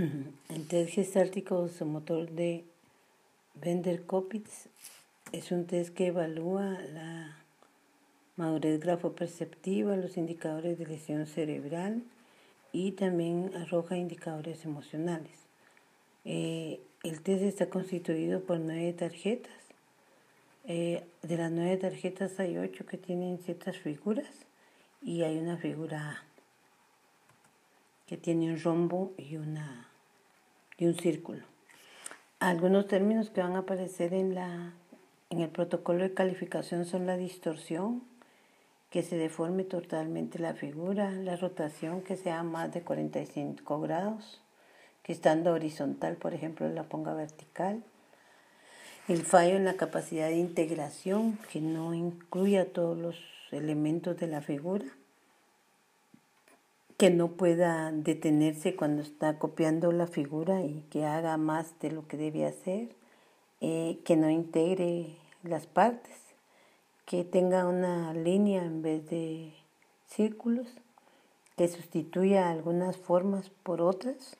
[0.48, 2.64] El test gestáltico motor de
[3.54, 4.68] Bender-Kopitz
[5.32, 7.36] es un test que evalúa la
[8.36, 12.02] madurez grafoperceptiva, los indicadores de lesión cerebral
[12.72, 15.36] y también arroja indicadores emocionales.
[16.24, 19.52] Eh, el test está constituido por nueve tarjetas.
[20.66, 24.46] Eh, de las nueve tarjetas hay ocho que tienen ciertas figuras
[25.02, 26.30] y hay una figura A
[28.10, 29.86] que tiene un rombo y, una,
[30.80, 31.44] y un círculo.
[32.40, 34.72] Algunos términos que van a aparecer en, la,
[35.28, 38.02] en el protocolo de calificación son la distorsión,
[38.88, 44.40] que se deforme totalmente la figura, la rotación que sea más de 45 grados,
[45.04, 47.84] que estando horizontal, por ejemplo, la ponga vertical,
[49.06, 53.16] el fallo en la capacidad de integración, que no incluya todos los
[53.52, 54.86] elementos de la figura,
[57.00, 62.06] que no pueda detenerse cuando está copiando la figura y que haga más de lo
[62.06, 62.94] que debe hacer,
[63.62, 66.14] eh, que no integre las partes,
[67.06, 69.54] que tenga una línea en vez de
[70.08, 70.66] círculos,
[71.56, 74.36] que sustituya algunas formas por otras,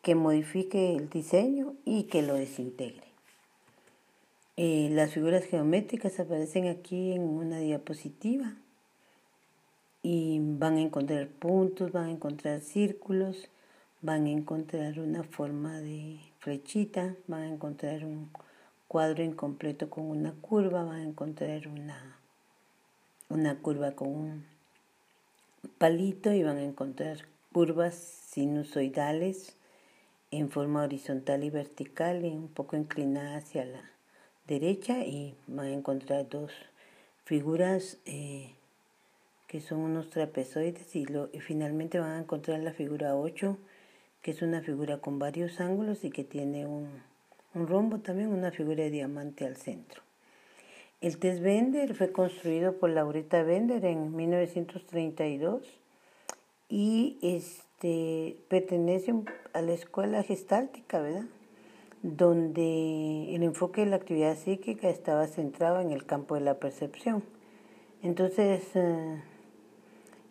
[0.00, 3.08] que modifique el diseño y que lo desintegre.
[4.56, 8.54] Eh, las figuras geométricas aparecen aquí en una diapositiva
[10.08, 13.48] y van a encontrar puntos, van a encontrar círculos,
[14.02, 18.30] van a encontrar una forma de flechita, van a encontrar un
[18.86, 22.20] cuadro incompleto con una curva, van a encontrar una,
[23.30, 24.46] una curva con un
[25.76, 29.56] palito y van a encontrar curvas sinusoidales
[30.30, 33.82] en forma horizontal y vertical y un poco inclinada hacia la
[34.46, 36.52] derecha y van a encontrar dos
[37.24, 38.52] figuras eh,
[39.46, 43.56] que son unos trapezoides y, lo, y finalmente van a encontrar la figura 8,
[44.22, 46.88] que es una figura con varios ángulos y que tiene un,
[47.54, 50.02] un rombo también, una figura de diamante al centro.
[51.00, 55.62] El test Bender fue construido por Laureta Bender en 1932
[56.68, 59.14] y este, pertenece
[59.52, 61.26] a la escuela gestáltica, ¿verdad?
[62.02, 67.22] Donde el enfoque de la actividad psíquica estaba centrado en el campo de la percepción.
[68.02, 69.22] Entonces, eh,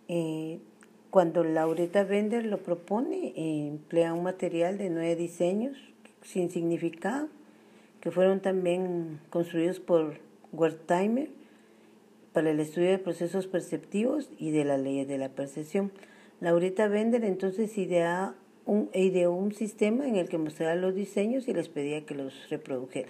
[0.08, 0.60] eh,
[1.10, 5.78] cuando Laureta Bender lo propone, eh, emplea un material de nueve diseños
[6.22, 7.30] sin significado,
[8.02, 10.20] que fueron también construidos por
[10.52, 11.30] Wertheimer
[12.34, 15.92] para el estudio de procesos perceptivos y de las leyes de la percepción.
[16.42, 18.34] Laureta Bender entonces ideó
[18.66, 22.50] un, ideó un sistema en el que mostraba los diseños y les pedía que los
[22.50, 23.10] reprodujera.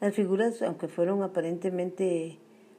[0.00, 2.38] Las figuras, aunque fueron aparentemente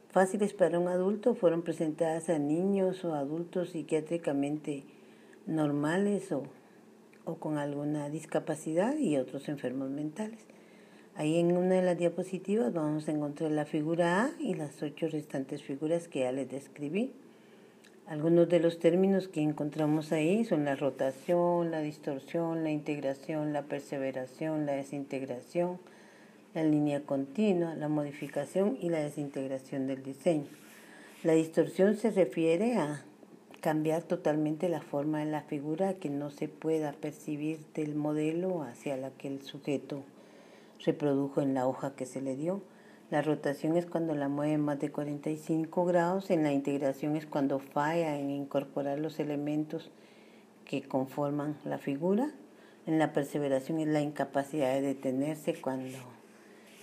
[0.10, 4.84] fáciles para un adulto fueron presentadas a niños o adultos psiquiátricamente
[5.46, 6.44] normales o,
[7.26, 10.46] o con alguna discapacidad y otros enfermos mentales.
[11.16, 15.08] Ahí en una de las diapositivas vamos a encontrar la figura A y las ocho
[15.10, 17.14] restantes figuras que ya les describí.
[18.08, 23.64] Algunos de los términos que encontramos ahí son la rotación, la distorsión, la integración, la
[23.64, 25.78] perseveración, la desintegración,
[26.54, 30.48] la línea continua, la modificación y la desintegración del diseño.
[31.24, 33.04] La distorsión se refiere a
[33.62, 38.96] cambiar totalmente la forma de la figura que no se pueda percibir del modelo hacia
[38.98, 40.04] la que el sujeto
[40.86, 42.62] reprodujo en la hoja que se le dio.
[43.12, 47.60] La rotación es cuando la mueve más de 45 grados, en la integración es cuando
[47.60, 49.92] falla en incorporar los elementos
[50.64, 52.32] que conforman la figura,
[52.86, 55.98] en la perseveración es la incapacidad de detenerse cuando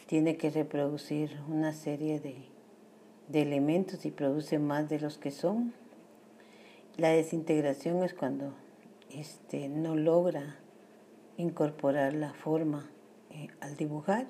[0.06, 2.37] tiene que reproducir una serie de,
[3.33, 5.75] elementos y produce más de los que son.
[6.97, 8.55] La desintegración es cuando
[9.11, 10.56] este, no logra
[11.37, 12.89] incorporar la forma
[13.31, 14.27] eh, al dibujar.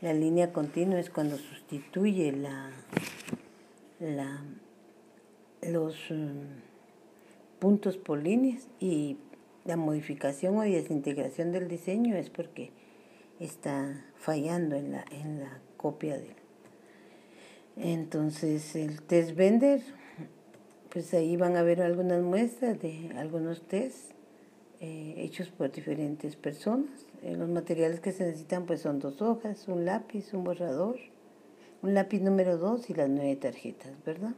[0.00, 2.70] La línea continua es cuando sustituye la,
[4.00, 4.44] la,
[5.62, 9.16] los mm, puntos por líneas y
[9.64, 12.72] la modificación o desintegración del diseño es porque
[13.44, 16.34] está fallando en la, en la copia de
[17.76, 19.82] Entonces el test vender,
[20.90, 24.10] pues ahí van a ver algunas muestras de algunos tests
[24.80, 27.06] eh, hechos por diferentes personas.
[27.22, 30.96] Eh, los materiales que se necesitan pues son dos hojas, un lápiz, un borrador,
[31.82, 34.34] un lápiz número dos y las nueve tarjetas, ¿verdad?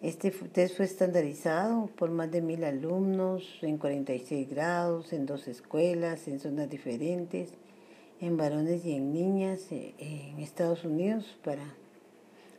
[0.00, 6.26] Este test fue estandarizado por más de mil alumnos en 46 grados, en dos escuelas,
[6.26, 7.52] en zonas diferentes
[8.22, 11.64] en varones y en niñas eh, en Estados Unidos para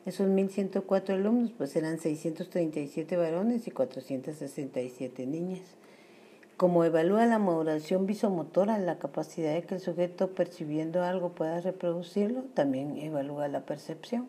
[0.05, 5.61] esos 1.104 alumnos, pues eran 637 varones y 467 niñas.
[6.57, 12.43] como evalúa la maduración visomotora, la capacidad de que el sujeto percibiendo algo pueda reproducirlo,
[12.53, 14.27] también evalúa la percepción.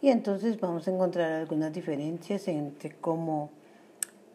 [0.00, 3.50] Y entonces vamos a encontrar algunas diferencias entre cómo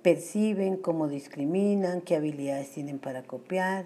[0.02, 3.86] perciben, cómo discriminan, qué habilidades tienen para copiar.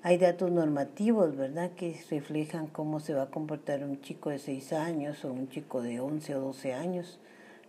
[0.00, 4.72] Hay datos normativos, ¿verdad?, que reflejan cómo se va a comportar un chico de 6
[4.72, 7.18] años o un chico de 11 o 12 años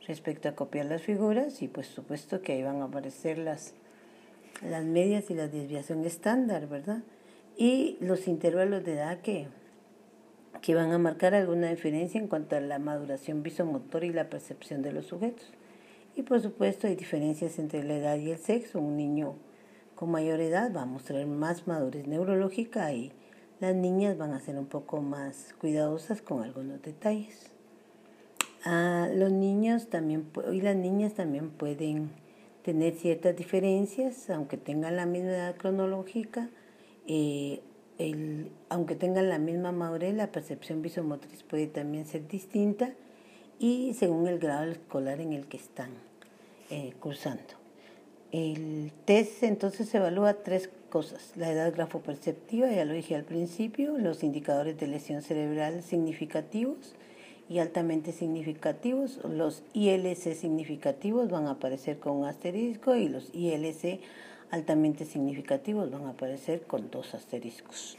[0.05, 3.73] respecto a copiar las figuras y pues supuesto que ahí van a aparecer las,
[4.61, 7.01] las medias y la desviación estándar, ¿verdad?
[7.57, 9.47] Y los intervalos de edad que,
[10.61, 14.83] que van a marcar alguna diferencia en cuanto a la maduración visomotor y la percepción
[14.83, 15.51] de los sujetos.
[16.15, 18.79] Y por supuesto hay diferencias entre la edad y el sexo.
[18.79, 19.35] Un niño
[19.99, 23.11] con mayor edad va a mostrar más madurez neurológica y
[23.59, 27.51] las niñas van a ser un poco más cuidadosas con algunos detalles.
[28.63, 32.11] Ah, los niños también y las niñas también pueden
[32.63, 36.49] tener ciertas diferencias, aunque tengan la misma edad cronológica,
[37.05, 37.61] eh,
[38.69, 42.93] aunque tengan la misma madurez, la percepción visomotriz puede también ser distinta
[43.59, 45.89] y según el grado escolar en el que están
[46.69, 47.59] eh, cursando.
[48.31, 54.23] El test entonces evalúa tres cosas, la edad grafoperceptiva, ya lo dije al principio, los
[54.23, 56.95] indicadores de lesión cerebral significativos,
[57.49, 59.19] y altamente significativos.
[59.27, 63.99] Los ILC significativos van a aparecer con un asterisco y los ILC
[64.51, 67.97] altamente significativos van a aparecer con dos asteriscos.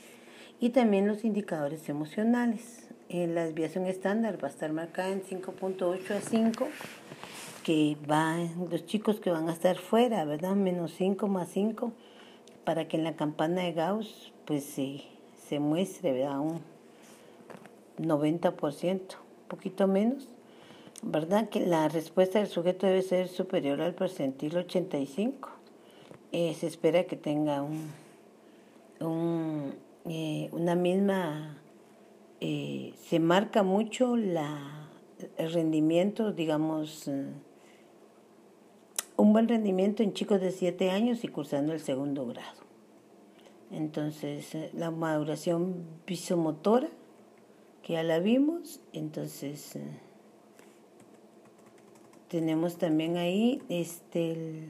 [0.60, 2.86] Y también los indicadores emocionales.
[3.08, 6.68] En la desviación estándar va a estar marcada en 5.8 a 5,
[7.64, 10.54] que van los chicos que van a estar fuera, ¿verdad?
[10.54, 11.92] Menos 5 más 5,
[12.64, 15.02] para que en la campana de Gauss pues se,
[15.48, 16.40] se muestre, ¿verdad?
[16.40, 16.60] Un
[17.98, 19.16] 90%
[19.48, 20.28] poquito menos,
[21.02, 21.48] ¿verdad?
[21.48, 25.50] Que la respuesta del sujeto debe ser superior al percentil 85.
[26.32, 27.90] Eh, se espera que tenga un,
[29.00, 29.74] un
[30.06, 31.58] eh, una misma,
[32.40, 34.88] eh, se marca mucho la,
[35.36, 37.10] el rendimiento, digamos,
[39.20, 42.60] un buen rendimiento en chicos de 7 años y cursando el segundo grado.
[43.70, 46.88] Entonces, la maduración visomotora
[47.82, 49.82] que ya la vimos, entonces eh,
[52.28, 54.68] tenemos también ahí este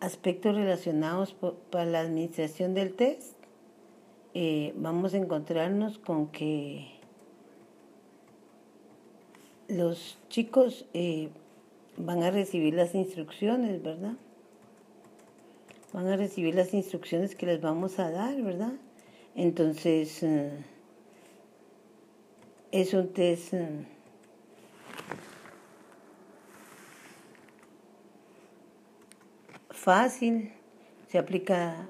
[0.00, 1.34] aspectos relacionados
[1.70, 3.34] para la administración del test.
[4.34, 6.88] Eh, vamos a encontrarnos con que
[9.68, 11.30] los chicos eh,
[11.96, 14.14] van a recibir las instrucciones, ¿verdad?
[15.92, 18.72] Van a recibir las instrucciones que les vamos a dar, ¿verdad?
[19.36, 20.24] Entonces,
[22.72, 23.84] es un test mm,
[29.70, 30.52] fácil,
[31.08, 31.88] se aplica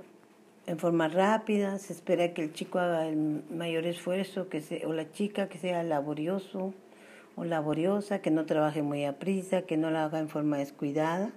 [0.66, 5.10] en forma rápida, se espera que el chico haga el mayor esfuerzo que o la
[5.12, 6.74] chica que sea laborioso
[7.36, 11.32] o laboriosa, que no trabaje muy a prisa, que no la haga en forma descuidada,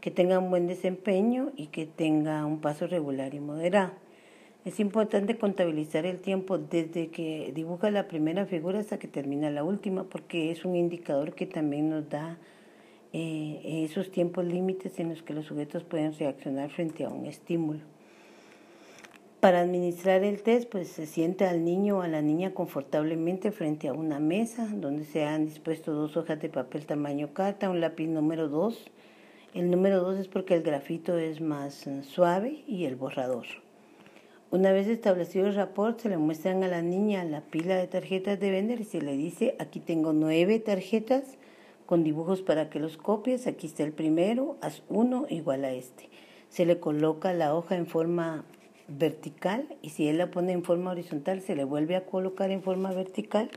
[0.00, 3.92] que tenga un buen desempeño y que tenga un paso regular y moderado.
[4.64, 9.64] Es importante contabilizar el tiempo desde que dibuja la primera figura hasta que termina la
[9.64, 12.38] última, porque es un indicador que también nos da
[13.12, 17.80] eh, esos tiempos límites en los que los sujetos pueden reaccionar frente a un estímulo.
[19.40, 23.88] Para administrar el test, pues se siente al niño o a la niña confortablemente frente
[23.88, 28.06] a una mesa donde se han dispuesto dos hojas de papel tamaño carta, un lápiz
[28.06, 28.84] número 2.
[29.54, 33.46] El número 2 es porque el grafito es más eh, suave y el borrador.
[34.50, 38.38] Una vez establecido el rapport, se le muestran a la niña la pila de tarjetas
[38.38, 41.38] de vender y se le dice, aquí tengo nueve tarjetas
[41.86, 46.10] con dibujos para que los copies, aquí está el primero, haz uno igual a este.
[46.50, 48.44] Se le coloca la hoja en forma
[48.90, 52.62] vertical y si él la pone en forma horizontal, se le vuelve a colocar en
[52.62, 53.50] forma vertical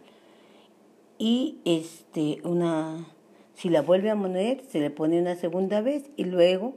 [1.17, 3.07] y este, una,
[3.53, 6.75] si la vuelve a poner, se le pone una segunda vez y luego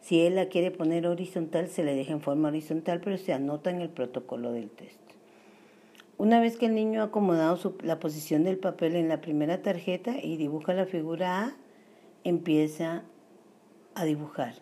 [0.00, 3.70] si él la quiere poner horizontal, se le deja en forma horizontal, pero se anota
[3.70, 5.00] en el protocolo del test.
[6.16, 10.16] Una vez que el niño ha acomodado la posición del papel en la primera tarjeta
[10.20, 11.56] y dibuja la figura A,
[12.24, 13.04] empieza
[13.94, 14.54] a dibujar.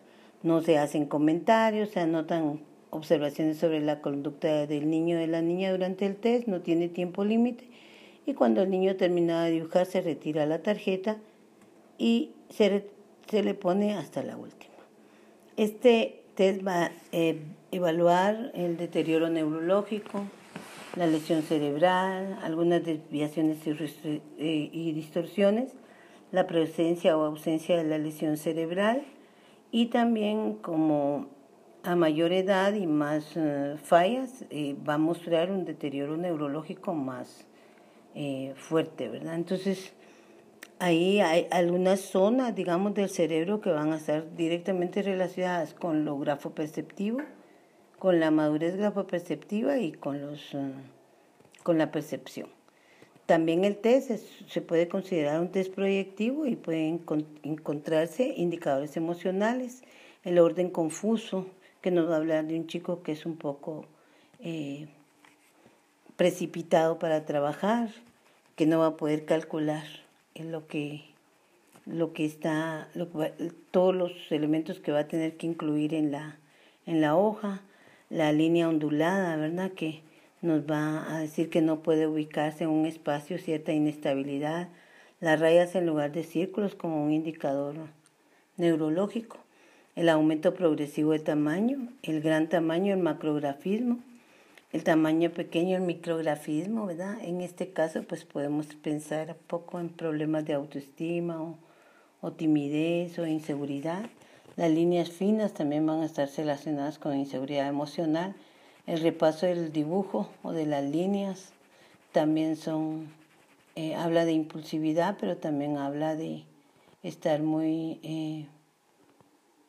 [0.43, 5.41] No se hacen comentarios, se anotan observaciones sobre la conducta del niño o de la
[5.41, 7.65] niña durante el test, no tiene tiempo límite
[8.25, 11.17] y cuando el niño termina de dibujar se retira la tarjeta
[11.97, 12.83] y se
[13.31, 14.73] le pone hasta la última.
[15.55, 17.39] Este test va a eh,
[17.71, 20.23] evaluar el deterioro neurológico,
[20.95, 25.71] la lesión cerebral, algunas desviaciones y eh, distorsiones,
[26.31, 29.03] la presencia o ausencia de la lesión cerebral
[29.71, 31.27] y también como
[31.87, 37.47] a mayor edad y más eh, fallas eh, va a mostrar un deterioro neurológico más
[38.13, 39.35] eh, fuerte, ¿verdad?
[39.35, 39.93] Entonces,
[40.79, 46.19] ahí hay algunas zonas, digamos, del cerebro que van a estar directamente relacionadas con lo
[46.19, 47.19] grafoperceptivo,
[47.97, 50.57] con la madurez grafoperceptiva y con, los,
[51.63, 52.49] con la percepción.
[53.27, 54.11] También el test
[54.49, 57.01] se puede considerar un test proyectivo y pueden
[57.43, 59.83] encontrarse indicadores emocionales,
[60.25, 61.47] el orden confuso,
[61.81, 63.85] que nos va a hablar de un chico que es un poco
[64.39, 64.87] eh,
[66.15, 67.89] precipitado para trabajar,
[68.55, 69.83] que no va a poder calcular
[70.35, 71.03] lo que,
[71.85, 72.89] lo que está,
[73.71, 76.37] todos los elementos que va a tener que incluir en la,
[76.85, 77.61] en la hoja,
[78.09, 79.71] la línea ondulada, ¿verdad?
[79.71, 80.01] Que
[80.41, 84.69] nos va a decir que no puede ubicarse en un espacio cierta inestabilidad,
[85.19, 87.75] las rayas en lugar de círculos como un indicador
[88.55, 89.37] neurológico,
[89.97, 93.99] el aumento progresivo de tamaño, el gran tamaño, el macrografismo,
[94.71, 97.17] el tamaño pequeño, el micrografismo, ¿verdad?
[97.21, 101.57] En este caso, pues podemos pensar poco en problemas de autoestima o,
[102.21, 104.05] o timidez o inseguridad.
[104.55, 108.33] Las líneas finas también van a estar relacionadas con inseguridad emocional
[108.87, 111.51] el repaso del dibujo o de las líneas
[112.13, 113.09] también son,
[113.75, 116.45] eh, habla de impulsividad, pero también habla de
[117.03, 118.47] estar muy eh,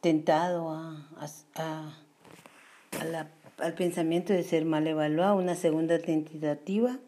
[0.01, 1.95] tentado a,
[3.59, 5.37] al pensamiento de ser mal evaluado.
[5.37, 6.99] Una segunda tentativa,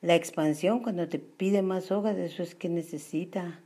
[0.00, 3.60] la expansión, cuando te pide más hojas, eso es que necesita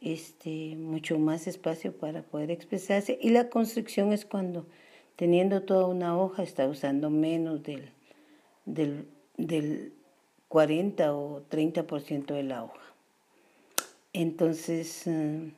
[0.00, 3.18] este, mucho más espacio para poder expresarse.
[3.20, 4.66] Y la construcción es cuando
[5.16, 7.90] teniendo toda una hoja está usando menos del,
[8.64, 9.92] del, del
[10.48, 12.80] 40 o 30% de la hoja.
[14.12, 15.52] Entonces, eh,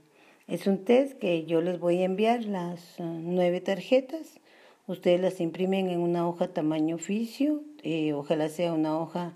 [0.48, 4.40] es un test que yo les voy a enviar las eh, nueve tarjetas.
[4.86, 9.34] Ustedes las imprimen en una hoja tamaño oficio, eh, ojalá sea una hoja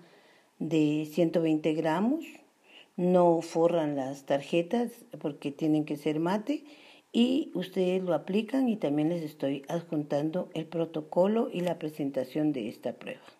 [0.58, 2.24] de 120 gramos.
[2.96, 6.64] No forran las tarjetas porque tienen que ser mate
[7.12, 12.68] y ustedes lo aplican y también les estoy adjuntando el protocolo y la presentación de
[12.68, 13.35] esta prueba.